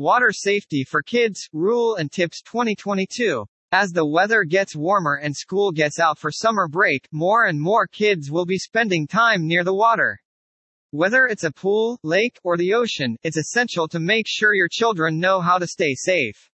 Water 0.00 0.32
Safety 0.32 0.82
for 0.82 1.02
Kids, 1.02 1.46
Rule 1.52 1.96
and 1.96 2.10
Tips 2.10 2.40
2022. 2.40 3.44
As 3.70 3.90
the 3.90 4.06
weather 4.06 4.44
gets 4.44 4.74
warmer 4.74 5.16
and 5.16 5.36
school 5.36 5.70
gets 5.72 5.98
out 5.98 6.18
for 6.18 6.30
summer 6.30 6.68
break, 6.68 7.06
more 7.12 7.44
and 7.44 7.60
more 7.60 7.86
kids 7.86 8.30
will 8.30 8.46
be 8.46 8.56
spending 8.56 9.06
time 9.06 9.46
near 9.46 9.62
the 9.62 9.74
water. 9.74 10.18
Whether 10.90 11.26
it's 11.26 11.44
a 11.44 11.52
pool, 11.52 11.98
lake, 12.02 12.38
or 12.42 12.56
the 12.56 12.72
ocean, 12.72 13.18
it's 13.22 13.36
essential 13.36 13.88
to 13.88 14.00
make 14.00 14.24
sure 14.26 14.54
your 14.54 14.70
children 14.72 15.20
know 15.20 15.42
how 15.42 15.58
to 15.58 15.66
stay 15.66 15.92
safe. 15.94 16.48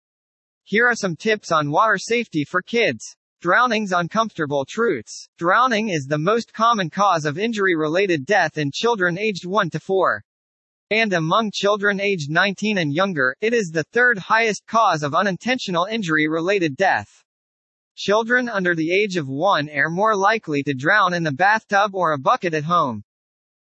Here 0.64 0.88
are 0.88 0.96
some 0.96 1.16
tips 1.16 1.52
on 1.52 1.70
water 1.70 2.00
safety 2.00 2.46
for 2.46 2.64
kids. 2.64 3.16
Drowning's 3.42 3.92
uncomfortable 3.92 4.66
truths. 4.68 5.30
Drowning 5.38 5.90
is 5.90 6.08
the 6.08 6.18
most 6.18 6.52
common 6.52 6.90
cause 6.90 7.26
of 7.26 7.38
injury 7.38 7.76
related 7.76 8.26
death 8.26 8.58
in 8.58 8.72
children 8.74 9.20
aged 9.20 9.46
1 9.46 9.70
to 9.70 9.80
4. 9.80 10.25
And 10.92 11.14
among 11.14 11.50
children 11.52 12.00
aged 12.00 12.30
19 12.30 12.78
and 12.78 12.94
younger, 12.94 13.36
it 13.42 13.56
is 13.56 13.72
the 13.72 13.86
third 13.86 14.20
highest 14.20 14.68
cause 14.68 15.02
of 15.02 15.16
unintentional 15.16 15.86
injury 15.86 16.28
related 16.28 16.78
death. 16.78 17.24
Children 17.96 18.48
under 18.48 18.76
the 18.76 18.94
age 18.94 19.18
of 19.18 19.28
1 19.28 19.68
are 19.70 19.90
more 19.90 20.16
likely 20.16 20.62
to 20.62 20.76
drown 20.76 21.16
in 21.16 21.24
the 21.24 21.32
bathtub 21.32 21.96
or 21.96 22.12
a 22.12 22.20
bucket 22.20 22.54
at 22.54 22.66
home. 22.66 23.04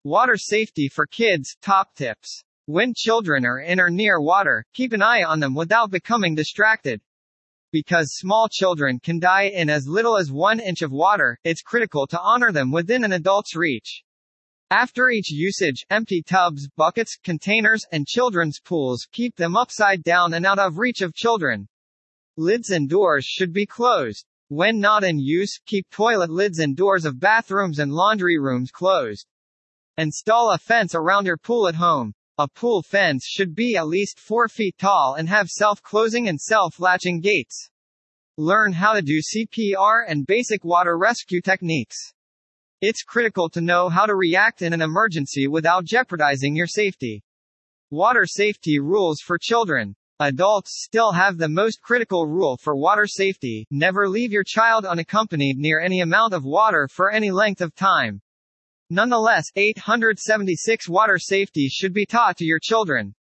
Water 0.03 0.37
safety 0.37 0.89
for 0.89 1.07
kids, 1.07 1.57
top 1.59 1.95
tips. 1.95 2.43
When 2.67 2.93
children 2.95 3.47
are 3.47 3.61
in 3.61 3.79
or 3.79 3.89
near 3.89 4.21
water, 4.21 4.63
keep 4.73 4.93
an 4.93 5.01
eye 5.01 5.23
on 5.23 5.39
them 5.39 5.55
without 5.55 5.89
becoming 5.89 6.35
distracted. 6.35 7.01
Because 7.71 8.17
small 8.17 8.47
children 8.47 8.99
can 8.99 9.17
die 9.19 9.47
in 9.47 9.71
as 9.71 9.87
little 9.87 10.17
as 10.17 10.31
one 10.31 10.59
inch 10.59 10.83
of 10.83 10.91
water, 10.91 11.39
it's 11.43 11.63
critical 11.63 12.05
to 12.07 12.21
honor 12.21 12.51
them 12.51 12.71
within 12.71 13.03
an 13.03 13.13
adult's 13.13 13.55
reach. 13.55 14.03
After 14.69 15.09
each 15.09 15.31
usage, 15.31 15.85
empty 15.89 16.21
tubs, 16.21 16.67
buckets, 16.75 17.15
containers, 17.23 17.85
and 17.93 18.05
children's 18.05 18.59
pools, 18.59 19.07
keep 19.13 19.37
them 19.37 19.55
upside 19.55 20.03
down 20.03 20.33
and 20.33 20.45
out 20.45 20.59
of 20.59 20.77
reach 20.77 20.99
of 21.01 21.13
children. 21.13 21.69
Lids 22.35 22.71
and 22.71 22.89
doors 22.89 23.23
should 23.23 23.53
be 23.53 23.65
closed. 23.65 24.25
When 24.49 24.81
not 24.81 25.05
in 25.05 25.19
use, 25.19 25.57
keep 25.65 25.89
toilet 25.89 26.29
lids 26.29 26.59
and 26.59 26.75
doors 26.75 27.05
of 27.05 27.17
bathrooms 27.17 27.79
and 27.79 27.93
laundry 27.93 28.37
rooms 28.37 28.69
closed. 28.69 29.25
Install 29.97 30.51
a 30.51 30.57
fence 30.57 30.93
around 30.93 31.25
your 31.25 31.37
pool 31.37 31.69
at 31.69 31.75
home. 31.75 32.13
A 32.37 32.49
pool 32.49 32.81
fence 32.81 33.25
should 33.25 33.55
be 33.55 33.77
at 33.77 33.87
least 33.87 34.19
4 34.19 34.49
feet 34.49 34.77
tall 34.77 35.15
and 35.17 35.29
have 35.29 35.47
self-closing 35.47 36.27
and 36.27 36.39
self-latching 36.39 37.21
gates. 37.21 37.69
Learn 38.37 38.73
how 38.73 38.93
to 38.93 39.01
do 39.01 39.21
CPR 39.21 40.03
and 40.05 40.27
basic 40.27 40.65
water 40.65 40.97
rescue 40.97 41.39
techniques. 41.39 42.13
It's 42.79 43.01
critical 43.01 43.49
to 43.49 43.61
know 43.61 43.89
how 43.89 44.05
to 44.05 44.13
react 44.13 44.61
in 44.61 44.71
an 44.71 44.83
emergency 44.83 45.47
without 45.47 45.83
jeopardizing 45.83 46.55
your 46.55 46.67
safety. 46.67 47.23
Water 47.89 48.27
safety 48.27 48.77
rules 48.77 49.19
for 49.19 49.39
children. 49.39 49.95
Adults 50.19 50.83
still 50.85 51.11
have 51.11 51.39
the 51.39 51.49
most 51.49 51.81
critical 51.81 52.27
rule 52.27 52.55
for 52.55 52.75
water 52.75 53.07
safety 53.07 53.65
never 53.71 54.07
leave 54.07 54.31
your 54.31 54.43
child 54.43 54.85
unaccompanied 54.85 55.57
near 55.57 55.79
any 55.79 56.01
amount 56.01 56.35
of 56.35 56.45
water 56.45 56.87
for 56.87 57.09
any 57.09 57.31
length 57.31 57.61
of 57.61 57.73
time. 57.73 58.21
Nonetheless, 58.91 59.45
876 59.55 60.87
water 60.87 61.17
safety 61.17 61.67
should 61.69 61.93
be 61.93 62.05
taught 62.05 62.37
to 62.37 62.45
your 62.45 62.59
children. 62.61 63.15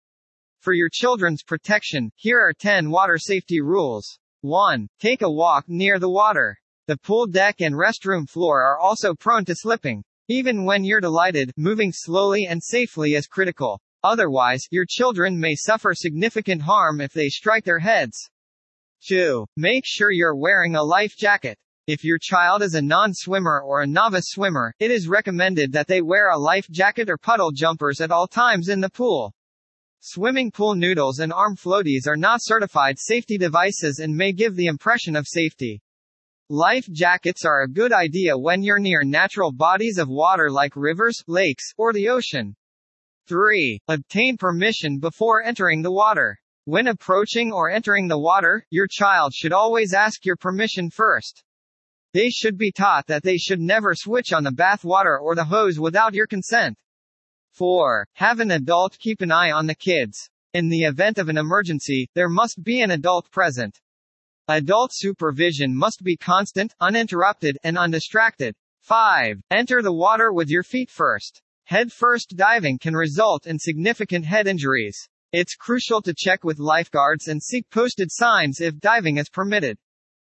For 0.61 0.73
your 0.73 0.89
children's 0.91 1.43
protection, 1.43 2.11
here 2.15 2.39
are 2.39 2.53
10 2.53 2.89
water 2.89 3.19
safety 3.19 3.61
rules. 3.61 4.17
1. 4.41 4.87
Take 4.99 5.21
a 5.21 5.29
walk 5.29 5.65
near 5.67 5.99
the 5.99 6.09
water. 6.09 6.57
The 6.85 6.97
pool 6.97 7.27
deck 7.27 7.61
and 7.61 7.75
restroom 7.75 8.29
floor 8.29 8.61
are 8.61 8.77
also 8.77 9.13
prone 9.15 9.45
to 9.45 9.55
slipping. 9.55 10.03
Even 10.27 10.65
when 10.65 10.83
you're 10.83 10.99
delighted, 10.99 11.53
moving 11.55 11.93
slowly 11.93 12.45
and 12.49 12.61
safely 12.61 13.13
is 13.13 13.25
critical. 13.25 13.79
Otherwise, 14.03 14.67
your 14.69 14.85
children 14.85 15.39
may 15.39 15.55
suffer 15.55 15.93
significant 15.93 16.61
harm 16.61 16.99
if 16.99 17.13
they 17.13 17.29
strike 17.29 17.63
their 17.63 17.79
heads. 17.79 18.29
2. 19.07 19.45
Make 19.55 19.83
sure 19.85 20.11
you're 20.11 20.35
wearing 20.35 20.75
a 20.75 20.83
life 20.83 21.15
jacket. 21.17 21.57
If 21.87 22.03
your 22.03 22.17
child 22.21 22.61
is 22.61 22.75
a 22.75 22.81
non-swimmer 22.81 23.61
or 23.61 23.81
a 23.81 23.87
novice 23.87 24.25
swimmer, 24.27 24.73
it 24.79 24.91
is 24.91 25.07
recommended 25.07 25.71
that 25.71 25.87
they 25.87 26.01
wear 26.01 26.31
a 26.31 26.37
life 26.37 26.67
jacket 26.69 27.09
or 27.09 27.17
puddle 27.17 27.51
jumpers 27.51 28.01
at 28.01 28.11
all 28.11 28.27
times 28.27 28.67
in 28.67 28.81
the 28.81 28.89
pool. 28.89 29.33
Swimming 30.01 30.51
pool 30.51 30.75
noodles 30.75 31.19
and 31.19 31.31
arm 31.31 31.55
floaties 31.55 32.07
are 32.07 32.17
not 32.17 32.41
certified 32.43 32.97
safety 32.99 33.37
devices 33.37 33.99
and 33.99 34.13
may 34.13 34.33
give 34.33 34.57
the 34.57 34.65
impression 34.65 35.15
of 35.15 35.25
safety. 35.25 35.81
Life 36.49 36.85
jackets 36.91 37.45
are 37.45 37.61
a 37.61 37.69
good 37.69 37.93
idea 37.93 38.37
when 38.37 38.63
you're 38.63 38.77
near 38.77 39.03
natural 39.05 39.53
bodies 39.53 39.97
of 39.97 40.09
water 40.09 40.51
like 40.51 40.75
rivers, 40.75 41.23
lakes, 41.25 41.71
or 41.77 41.93
the 41.93 42.09
ocean. 42.09 42.53
3. 43.29 43.79
Obtain 43.87 44.35
permission 44.35 44.99
before 44.99 45.41
entering 45.41 45.81
the 45.81 45.91
water. 45.91 46.37
When 46.65 46.87
approaching 46.87 47.53
or 47.53 47.69
entering 47.69 48.09
the 48.09 48.19
water, 48.19 48.65
your 48.69 48.87
child 48.91 49.33
should 49.33 49.53
always 49.53 49.93
ask 49.93 50.25
your 50.25 50.35
permission 50.35 50.89
first. 50.89 51.45
They 52.13 52.29
should 52.29 52.57
be 52.57 52.73
taught 52.73 53.07
that 53.07 53.23
they 53.23 53.37
should 53.37 53.61
never 53.61 53.95
switch 53.95 54.33
on 54.33 54.43
the 54.43 54.51
bath 54.51 54.83
water 54.83 55.17
or 55.17 55.35
the 55.35 55.45
hose 55.45 55.79
without 55.79 56.13
your 56.13 56.27
consent. 56.27 56.77
4. 57.53 58.05
Have 58.15 58.41
an 58.41 58.51
adult 58.51 58.99
keep 58.99 59.21
an 59.21 59.31
eye 59.31 59.51
on 59.51 59.65
the 59.65 59.75
kids. 59.75 60.29
In 60.53 60.67
the 60.67 60.83
event 60.83 61.19
of 61.19 61.29
an 61.29 61.37
emergency, 61.37 62.09
there 62.15 62.29
must 62.29 62.61
be 62.61 62.81
an 62.81 62.91
adult 62.91 63.31
present. 63.31 63.79
Adult 64.49 64.91
supervision 64.93 65.73
must 65.73 66.03
be 66.03 66.17
constant, 66.17 66.75
uninterrupted, 66.81 67.57
and 67.63 67.77
undistracted. 67.77 68.53
5. 68.81 69.41
Enter 69.49 69.81
the 69.81 69.93
water 69.93 70.33
with 70.33 70.49
your 70.49 70.63
feet 70.63 70.91
first. 70.91 71.41
Head 71.63 71.93
first 71.93 72.35
diving 72.35 72.77
can 72.77 72.93
result 72.93 73.47
in 73.47 73.57
significant 73.57 74.25
head 74.25 74.45
injuries. 74.45 75.07
It's 75.31 75.55
crucial 75.55 76.01
to 76.01 76.13
check 76.13 76.43
with 76.43 76.59
lifeguards 76.59 77.29
and 77.29 77.41
seek 77.41 77.69
posted 77.69 78.11
signs 78.11 78.59
if 78.59 78.81
diving 78.81 79.15
is 79.15 79.29
permitted. 79.29 79.77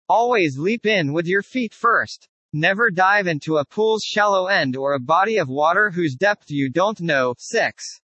Always 0.10 0.58
leap 0.58 0.86
in 0.86 1.14
with 1.14 1.26
your 1.26 1.42
feet 1.42 1.74
first. 1.74 2.28
Never 2.52 2.92
dive 2.92 3.28
into 3.28 3.56
a 3.56 3.66
pool's 3.66 4.04
shallow 4.04 4.48
end 4.48 4.76
or 4.76 4.96
a 4.96 5.00
body 5.00 5.38
of 5.38 5.48
water 5.48 5.90
whose 5.92 6.16
depth 6.16 6.52
you 6.52 6.70
don't 6.70 7.00
know. 7.00 7.36
6. 7.38 8.02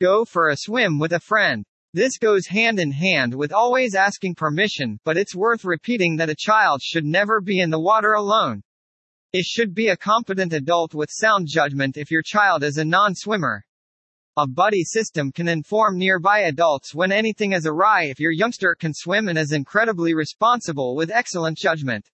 Go 0.00 0.24
for 0.24 0.48
a 0.48 0.56
swim 0.56 0.98
with 0.98 1.12
a 1.12 1.20
friend. 1.20 1.66
This 1.98 2.16
goes 2.16 2.46
hand 2.46 2.78
in 2.78 2.92
hand 2.92 3.34
with 3.34 3.52
always 3.52 3.96
asking 3.96 4.36
permission, 4.36 5.00
but 5.04 5.16
it's 5.16 5.34
worth 5.34 5.64
repeating 5.64 6.14
that 6.14 6.30
a 6.30 6.36
child 6.38 6.80
should 6.80 7.04
never 7.04 7.40
be 7.40 7.58
in 7.58 7.70
the 7.70 7.80
water 7.80 8.12
alone. 8.12 8.62
It 9.32 9.44
should 9.44 9.74
be 9.74 9.88
a 9.88 9.96
competent 9.96 10.52
adult 10.52 10.94
with 10.94 11.10
sound 11.10 11.48
judgment 11.50 11.96
if 11.96 12.08
your 12.08 12.22
child 12.22 12.62
is 12.62 12.78
a 12.78 12.84
non-swimmer. 12.84 13.64
A 14.36 14.46
buddy 14.46 14.84
system 14.84 15.32
can 15.32 15.48
inform 15.48 15.98
nearby 15.98 16.42
adults 16.42 16.94
when 16.94 17.10
anything 17.10 17.52
is 17.52 17.66
awry 17.66 18.04
if 18.04 18.20
your 18.20 18.30
youngster 18.30 18.76
can 18.78 18.94
swim 18.94 19.26
and 19.26 19.36
is 19.36 19.50
incredibly 19.50 20.14
responsible 20.14 20.94
with 20.94 21.10
excellent 21.10 21.58
judgment. 21.58 22.08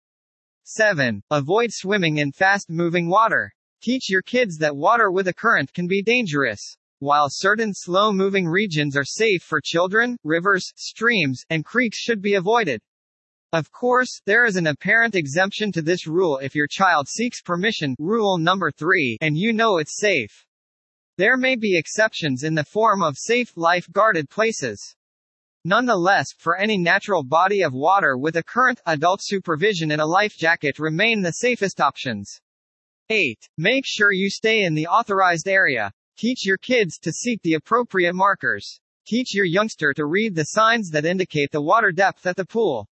7. 0.62 1.22
Avoid 1.30 1.68
swimming 1.70 2.16
in 2.16 2.32
fast-moving 2.32 3.10
water. 3.10 3.52
Teach 3.82 4.08
your 4.08 4.22
kids 4.22 4.56
that 4.56 4.76
water 4.76 5.10
with 5.10 5.28
a 5.28 5.34
current 5.34 5.74
can 5.74 5.86
be 5.86 6.02
dangerous. 6.02 6.78
While 7.04 7.28
certain 7.28 7.75
slow-moving 7.75 8.48
regions 8.48 8.97
are 8.97 9.04
safe 9.04 9.42
for 9.42 9.60
children, 9.62 10.16
rivers, 10.25 10.72
streams, 10.75 11.44
and 11.50 11.62
creeks 11.62 11.98
should 11.98 12.22
be 12.22 12.37
avoided. 12.37 12.81
Of 13.53 13.70
course, 13.70 14.22
there 14.25 14.47
is 14.47 14.56
an 14.56 14.69
apparent 14.69 15.14
exemption 15.14 15.70
to 15.72 15.82
this 15.82 16.06
rule 16.06 16.38
if 16.38 16.54
your 16.54 16.66
child 16.66 17.06
seeks 17.06 17.43
permission, 17.43 17.94
rule 17.98 18.38
number 18.38 18.70
3, 18.70 19.19
and 19.20 19.37
you 19.37 19.53
know 19.53 19.76
it's 19.76 19.98
safe. 19.98 20.47
There 21.19 21.37
may 21.37 21.56
be 21.56 21.76
exceptions 21.76 22.43
in 22.43 22.54
the 22.54 22.64
form 22.64 23.03
of 23.03 23.19
safe, 23.19 23.54
life-guarded 23.54 24.31
places. 24.31 24.97
Nonetheless, 25.66 26.28
for 26.38 26.56
any 26.56 26.78
natural 26.78 27.22
body 27.22 27.60
of 27.60 27.75
water 27.75 28.16
with 28.16 28.37
a 28.37 28.43
current, 28.43 28.81
adult 28.87 29.20
supervision 29.22 29.91
and 29.91 30.00
a 30.00 30.06
life 30.06 30.38
jacket 30.38 30.78
remain 30.78 31.20
the 31.20 31.32
safest 31.32 31.82
options. 31.82 32.41
8. 33.10 33.37
Make 33.59 33.84
sure 33.84 34.10
you 34.10 34.31
stay 34.31 34.62
in 34.64 34.72
the 34.72 34.87
authorized 34.87 35.48
area. 35.48 35.93
Teach 36.16 36.47
your 36.47 36.58
kids 36.58 36.97
to 36.98 37.12
seek 37.12 37.42
the 37.42 37.54
appropriate 37.54 38.14
markers. 38.14 38.80
Teach 39.04 39.34
your 39.34 39.44
youngster 39.44 39.92
to 39.94 40.06
read 40.06 40.36
the 40.36 40.44
signs 40.44 40.88
that 40.91 41.04
indicate 41.04 41.50
the 41.50 41.61
water 41.61 41.90
depth 41.90 42.25
at 42.25 42.37
the 42.37 42.44
pool. 42.44 42.88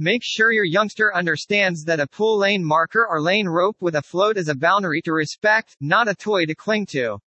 Make 0.00 0.22
sure 0.24 0.50
your 0.50 0.64
youngster 0.64 1.14
understands 1.14 1.84
that 1.84 2.00
a 2.00 2.06
pool 2.08 2.36
lane 2.36 2.64
marker 2.64 3.06
or 3.08 3.22
lane 3.22 3.46
rope 3.46 3.76
with 3.80 3.94
a 3.94 4.02
float 4.02 4.36
is 4.36 4.48
a 4.48 4.56
boundary 4.56 5.00
to 5.02 5.12
respect, 5.12 5.76
not 5.80 6.08
a 6.08 6.16
toy 6.16 6.46
to 6.46 6.54
cling 6.56 6.86
to. 6.86 7.20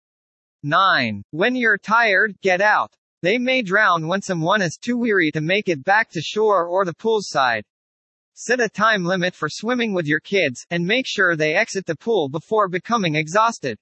9. 0.64 1.24
When 1.32 1.56
you're 1.56 1.78
tired, 1.78 2.36
get 2.42 2.60
out. 2.60 2.94
They 3.22 3.38
may 3.38 3.62
drown 3.62 4.08
when 4.08 4.22
someone 4.22 4.62
is 4.62 4.78
too 4.82 4.98
weary 4.98 5.32
to 5.32 5.40
make 5.40 5.70
it 5.70 5.86
back 5.86 6.10
to 6.12 6.22
shore 6.22 6.68
or 6.68 6.84
the 6.84 6.94
poolside. 6.94 7.64
Set 8.34 8.60
a 8.60 8.68
time 8.68 9.06
limit 9.06 9.34
for 9.34 9.48
swimming 9.50 9.94
with 9.94 10.08
your 10.08 10.20
kids, 10.20 10.66
and 10.70 10.86
make 10.86 11.06
sure 11.08 11.38
they 11.38 11.56
exit 11.56 11.86
the 11.86 11.96
pool 11.96 12.28
before 12.28 12.68
becoming 12.68 13.16
exhausted. 13.16 13.78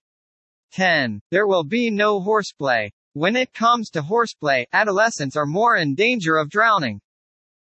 10. 0.72 1.22
There 1.32 1.48
will 1.48 1.64
be 1.64 1.90
no 1.90 2.20
horseplay. 2.20 2.92
When 3.14 3.36
it 3.36 3.54
comes 3.54 3.90
to 3.92 4.02
horseplay, 4.02 4.68
adolescents 4.72 5.36
are 5.36 5.46
more 5.46 5.78
in 5.78 5.96
danger 5.96 6.38
of 6.38 6.50
drowning. 6.50 7.02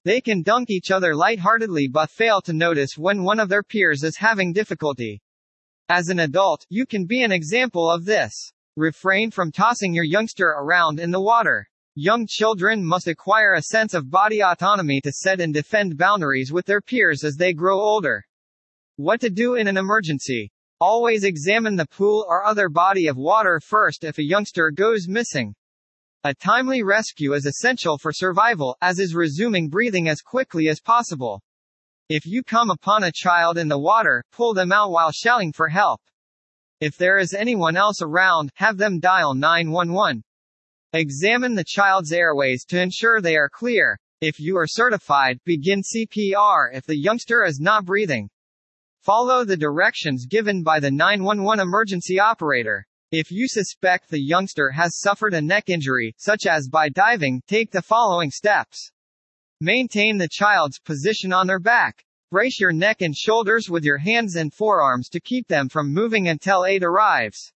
They 0.03 0.21
can 0.21 0.43
dunk 0.43 0.69
each 0.69 0.91
other 0.91 1.15
lightheartedly 1.15 1.87
but 1.87 2.09
fail 2.09 2.41
to 2.41 2.53
notice 2.53 2.97
when 2.97 3.23
one 3.23 3.39
of 3.39 3.49
their 3.49 3.63
peers 3.63 4.03
is 4.03 4.17
having 4.17 4.53
difficulty. 4.53 5.21
As 5.89 6.09
an 6.09 6.19
adult, 6.19 6.65
you 6.69 6.85
can 6.85 7.05
be 7.05 7.23
an 7.23 7.31
example 7.31 7.89
of 7.89 8.05
this. 8.05 8.33
Refrain 8.77 9.31
from 9.31 9.51
tossing 9.51 9.93
your 9.93 10.05
youngster 10.05 10.47
around 10.47 10.99
in 10.99 11.11
the 11.11 11.21
water. 11.21 11.67
Young 11.95 12.25
children 12.25 12.85
must 12.85 13.07
acquire 13.07 13.53
a 13.53 13.61
sense 13.61 13.93
of 13.93 14.09
body 14.09 14.41
autonomy 14.41 15.01
to 15.01 15.11
set 15.11 15.41
and 15.41 15.53
defend 15.53 15.97
boundaries 15.97 16.51
with 16.51 16.65
their 16.65 16.81
peers 16.81 17.23
as 17.23 17.35
they 17.35 17.51
grow 17.51 17.79
older. 17.79 18.23
What 18.95 19.19
to 19.21 19.29
do 19.29 19.55
in 19.55 19.67
an 19.67 19.75
emergency? 19.75 20.51
Always 20.83 21.25
examine 21.25 21.75
the 21.75 21.85
pool 21.85 22.25
or 22.27 22.43
other 22.43 22.67
body 22.67 23.05
of 23.05 23.15
water 23.15 23.59
first 23.59 24.03
if 24.03 24.17
a 24.17 24.23
youngster 24.23 24.71
goes 24.71 25.07
missing. 25.07 25.53
A 26.23 26.33
timely 26.33 26.81
rescue 26.81 27.33
is 27.33 27.45
essential 27.45 27.99
for 27.99 28.11
survival, 28.11 28.75
as 28.81 28.97
is 28.97 29.13
resuming 29.13 29.69
breathing 29.69 30.09
as 30.09 30.21
quickly 30.21 30.69
as 30.69 30.81
possible. 30.81 31.39
If 32.09 32.25
you 32.25 32.41
come 32.41 32.71
upon 32.71 33.03
a 33.03 33.11
child 33.13 33.59
in 33.59 33.67
the 33.67 33.77
water, 33.77 34.23
pull 34.31 34.55
them 34.55 34.71
out 34.71 34.89
while 34.89 35.11
shouting 35.11 35.53
for 35.53 35.67
help. 35.69 36.01
If 36.79 36.97
there 36.97 37.19
is 37.19 37.35
anyone 37.35 37.77
else 37.77 38.01
around, 38.01 38.49
have 38.55 38.77
them 38.77 38.99
dial 38.99 39.35
911. 39.35 40.23
Examine 40.93 41.53
the 41.53 41.63
child's 41.63 42.11
airways 42.11 42.65
to 42.69 42.81
ensure 42.81 43.21
they 43.21 43.35
are 43.35 43.51
clear. 43.53 43.99
If 44.19 44.39
you 44.39 44.57
are 44.57 44.65
certified, 44.65 45.37
begin 45.45 45.83
CPR 45.83 46.73
if 46.73 46.87
the 46.87 46.97
youngster 46.97 47.45
is 47.45 47.59
not 47.59 47.85
breathing. 47.85 48.31
Follow 49.01 49.43
the 49.43 49.57
directions 49.57 50.27
given 50.27 50.61
by 50.61 50.79
the 50.79 50.91
911 50.91 51.59
emergency 51.59 52.19
operator. 52.19 52.85
If 53.11 53.31
you 53.31 53.47
suspect 53.47 54.11
the 54.11 54.21
youngster 54.21 54.69
has 54.69 54.99
suffered 54.99 55.33
a 55.33 55.41
neck 55.41 55.69
injury, 55.69 56.13
such 56.19 56.45
as 56.45 56.69
by 56.69 56.89
diving, 56.89 57.41
take 57.47 57.71
the 57.71 57.81
following 57.81 58.29
steps. 58.29 58.91
Maintain 59.59 60.19
the 60.19 60.29
child's 60.31 60.77
position 60.77 61.33
on 61.33 61.47
their 61.47 61.59
back. 61.59 62.05
Brace 62.29 62.59
your 62.59 62.71
neck 62.71 63.01
and 63.01 63.15
shoulders 63.15 63.71
with 63.71 63.83
your 63.83 63.97
hands 63.97 64.35
and 64.35 64.53
forearms 64.53 65.09
to 65.09 65.19
keep 65.19 65.47
them 65.47 65.67
from 65.67 65.91
moving 65.91 66.27
until 66.27 66.63
aid 66.63 66.83
arrives. 66.83 67.51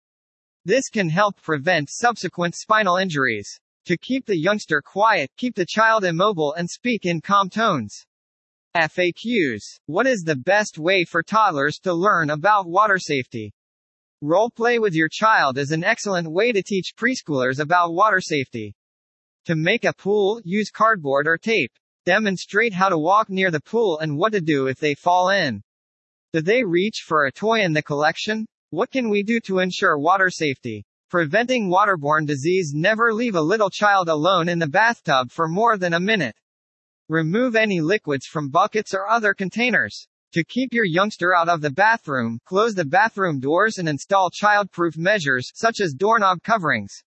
This 0.63 0.87
can 0.87 1.09
help 1.09 1.41
prevent 1.41 1.89
subsequent 1.91 2.55
spinal 2.55 2.95
injuries. 2.95 3.59
To 3.87 3.97
keep 3.97 4.25
the 4.25 4.39
youngster 4.39 4.81
quiet, 4.81 5.29
keep 5.35 5.55
the 5.55 5.67
child 5.67 6.05
immobile 6.05 6.53
and 6.53 6.69
speak 6.69 7.05
in 7.05 7.19
calm 7.19 7.49
tones. 7.49 8.05
FAQs. 8.75 9.61
What 9.85 10.07
is 10.07 10.23
the 10.23 10.35
best 10.35 10.79
way 10.79 11.03
for 11.03 11.21
toddlers 11.21 11.77
to 11.83 11.93
learn 11.93 12.31
about 12.31 12.67
water 12.67 12.97
safety? 12.97 13.53
Role 14.19 14.49
play 14.49 14.79
with 14.79 14.95
your 14.95 15.09
child 15.09 15.59
is 15.59 15.71
an 15.71 15.83
excellent 15.83 16.31
way 16.31 16.51
to 16.51 16.63
teach 16.63 16.95
preschoolers 16.97 17.59
about 17.59 17.93
water 17.93 18.19
safety. 18.19 18.73
To 19.45 19.55
make 19.55 19.85
a 19.85 19.93
pool, 19.93 20.41
use 20.43 20.71
cardboard 20.71 21.27
or 21.27 21.37
tape. 21.37 21.71
Demonstrate 22.07 22.73
how 22.73 22.89
to 22.89 22.97
walk 22.97 23.29
near 23.29 23.51
the 23.51 23.61
pool 23.61 23.99
and 23.99 24.17
what 24.17 24.31
to 24.31 24.41
do 24.41 24.65
if 24.65 24.79
they 24.79 24.95
fall 24.95 25.29
in. 25.29 25.61
Do 26.33 26.41
they 26.41 26.63
reach 26.63 27.03
for 27.05 27.25
a 27.25 27.31
toy 27.31 27.61
in 27.61 27.73
the 27.73 27.83
collection? 27.83 28.47
What 28.71 28.89
can 28.89 29.07
we 29.09 29.21
do 29.21 29.39
to 29.41 29.59
ensure 29.59 29.99
water 29.99 30.31
safety? 30.31 30.83
Preventing 31.11 31.69
waterborne 31.69 32.25
disease 32.25 32.71
Never 32.73 33.13
leave 33.13 33.35
a 33.35 33.41
little 33.41 33.69
child 33.69 34.09
alone 34.09 34.49
in 34.49 34.57
the 34.57 34.67
bathtub 34.67 35.29
for 35.31 35.47
more 35.47 35.77
than 35.77 35.93
a 35.93 35.99
minute. 35.99 36.35
Remove 37.09 37.57
any 37.57 37.81
liquids 37.81 38.25
from 38.25 38.49
buckets 38.49 38.93
or 38.93 39.09
other 39.09 39.33
containers. 39.33 40.07
To 40.33 40.43
keep 40.43 40.73
your 40.73 40.85
youngster 40.85 41.35
out 41.35 41.49
of 41.49 41.61
the 41.61 41.69
bathroom, 41.69 42.39
close 42.45 42.73
the 42.73 42.85
bathroom 42.85 43.41
doors 43.41 43.77
and 43.77 43.89
install 43.89 44.29
child-proof 44.31 44.97
measures, 44.97 45.51
such 45.53 45.81
as 45.81 45.93
doorknob 45.93 46.41
coverings. 46.43 47.03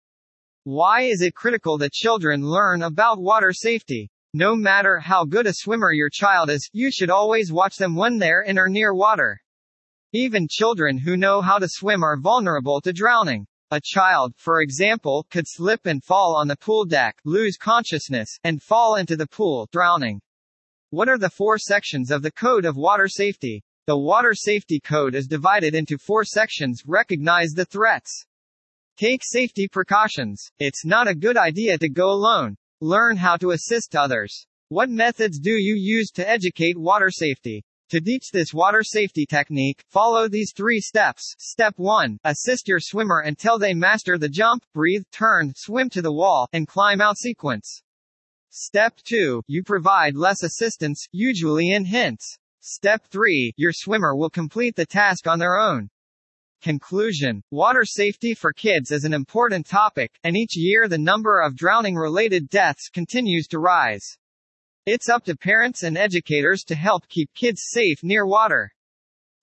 Why 0.64 1.02
is 1.02 1.22
it 1.22 1.34
critical 1.34 1.78
that 1.78 1.92
children 1.92 2.42
learn 2.42 2.82
about 2.82 3.18
water 3.20 3.52
safety? 3.54 4.10
No 4.34 4.54
matter 4.54 4.98
how 4.98 5.24
good 5.24 5.46
a 5.46 5.54
swimmer 5.54 5.92
your 5.92 6.10
child 6.10 6.50
is, 6.50 6.68
you 6.72 6.90
should 6.92 7.08
always 7.08 7.50
watch 7.50 7.76
them 7.76 7.96
when 7.96 8.18
they're 8.18 8.42
in 8.42 8.58
or 8.58 8.68
near 8.68 8.94
water. 8.94 9.40
Even 10.12 10.46
children 10.46 10.98
who 10.98 11.16
know 11.16 11.40
how 11.40 11.58
to 11.58 11.68
swim 11.68 12.04
are 12.04 12.20
vulnerable 12.20 12.82
to 12.82 12.92
drowning. 12.92 13.46
A 13.72 13.80
child, 13.82 14.32
for 14.36 14.60
example, 14.60 15.26
could 15.28 15.46
slip 15.48 15.86
and 15.86 16.04
fall 16.04 16.36
on 16.36 16.46
the 16.46 16.54
pool 16.54 16.84
deck, 16.84 17.16
lose 17.24 17.56
consciousness, 17.56 18.38
and 18.44 18.62
fall 18.62 18.94
into 18.94 19.16
the 19.16 19.26
pool, 19.26 19.68
drowning. 19.72 20.20
What 20.90 21.08
are 21.08 21.18
the 21.18 21.30
four 21.30 21.58
sections 21.58 22.12
of 22.12 22.22
the 22.22 22.30
Code 22.30 22.64
of 22.64 22.76
Water 22.76 23.08
Safety? 23.08 23.64
The 23.88 23.98
Water 23.98 24.34
Safety 24.34 24.78
Code 24.78 25.16
is 25.16 25.26
divided 25.26 25.74
into 25.74 25.98
four 25.98 26.24
sections. 26.24 26.82
Recognize 26.86 27.54
the 27.56 27.64
threats. 27.64 28.24
Take 28.96 29.22
safety 29.24 29.66
precautions. 29.66 30.48
It's 30.60 30.84
not 30.84 31.08
a 31.08 31.14
good 31.16 31.36
idea 31.36 31.76
to 31.76 31.88
go 31.88 32.08
alone. 32.10 32.56
Learn 32.80 33.16
how 33.16 33.36
to 33.38 33.50
assist 33.50 33.96
others. 33.96 34.46
What 34.68 34.90
methods 34.90 35.40
do 35.40 35.50
you 35.50 35.74
use 35.74 36.12
to 36.12 36.28
educate 36.28 36.78
water 36.78 37.10
safety? 37.10 37.64
To 37.90 38.00
teach 38.00 38.32
this 38.32 38.52
water 38.52 38.82
safety 38.82 39.24
technique, 39.26 39.84
follow 39.90 40.26
these 40.28 40.52
three 40.52 40.80
steps. 40.80 41.36
Step 41.38 41.74
1. 41.76 42.18
Assist 42.24 42.66
your 42.66 42.80
swimmer 42.80 43.20
until 43.20 43.60
they 43.60 43.74
master 43.74 44.18
the 44.18 44.28
jump, 44.28 44.64
breathe, 44.74 45.04
turn, 45.12 45.52
swim 45.54 45.88
to 45.90 46.02
the 46.02 46.12
wall, 46.12 46.48
and 46.52 46.66
climb 46.66 47.00
out 47.00 47.16
sequence. 47.16 47.82
Step 48.50 48.96
2. 49.04 49.40
You 49.46 49.62
provide 49.62 50.16
less 50.16 50.42
assistance, 50.42 51.06
usually 51.12 51.70
in 51.70 51.84
hints. 51.84 52.36
Step 52.58 53.06
3. 53.12 53.52
Your 53.56 53.72
swimmer 53.72 54.16
will 54.16 54.30
complete 54.30 54.74
the 54.74 54.86
task 54.86 55.28
on 55.28 55.38
their 55.38 55.56
own. 55.56 55.88
Conclusion. 56.62 57.40
Water 57.52 57.84
safety 57.84 58.34
for 58.34 58.52
kids 58.52 58.90
is 58.90 59.04
an 59.04 59.14
important 59.14 59.64
topic, 59.64 60.10
and 60.24 60.36
each 60.36 60.56
year 60.56 60.88
the 60.88 60.98
number 60.98 61.40
of 61.40 61.54
drowning-related 61.54 62.48
deaths 62.48 62.88
continues 62.88 63.46
to 63.46 63.60
rise. 63.60 64.18
It's 64.86 65.08
up 65.08 65.24
to 65.24 65.36
parents 65.36 65.82
and 65.82 65.98
educators 65.98 66.62
to 66.68 66.76
help 66.76 67.08
keep 67.08 67.34
kids 67.34 67.60
safe 67.72 68.04
near 68.04 68.24
water. 68.24 68.70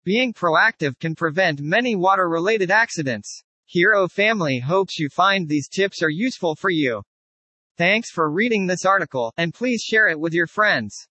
Being 0.05 0.33
proactive 0.33 0.97
can 0.99 1.15
prevent 1.15 1.59
many 1.59 1.97
water-related 1.97 2.71
accidents. 2.71 3.43
Hereo 3.67 4.09
Family 4.09 4.59
hopes 4.59 4.97
you 4.97 5.09
find 5.09 5.49
these 5.49 5.67
tips 5.67 6.01
are 6.01 6.09
useful 6.09 6.55
for 6.55 6.69
you. 6.69 7.03
Thanks 7.77 8.09
for 8.09 8.31
reading 8.31 8.67
this 8.67 8.85
article, 8.85 9.33
and 9.35 9.53
please 9.53 9.81
share 9.81 10.07
it 10.07 10.17
with 10.17 10.31
your 10.31 10.47
friends. 10.47 11.09